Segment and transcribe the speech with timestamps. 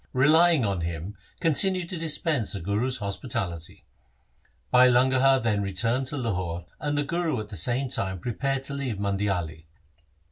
[0.13, 3.85] Relying on Him continue to dispense the Guru's hospitality.'
[4.73, 8.63] Bhai Langaha then re turned to Lahore, and the Guru at the same time prepared
[8.63, 9.65] to leave Mandiali.